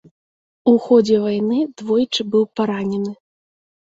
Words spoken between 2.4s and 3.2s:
паранены.